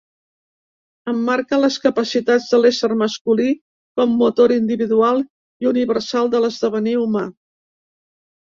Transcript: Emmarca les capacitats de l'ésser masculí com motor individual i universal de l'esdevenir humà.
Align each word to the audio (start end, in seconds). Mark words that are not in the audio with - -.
Emmarca 1.11 1.59
les 1.65 1.75
capacitats 1.83 2.47
de 2.53 2.61
l'ésser 2.63 2.89
masculí 3.03 3.47
com 4.01 4.17
motor 4.23 4.55
individual 4.57 5.23
i 5.67 5.71
universal 5.75 6.33
de 6.35 6.45
l'esdevenir 6.47 6.97
humà. 7.05 7.27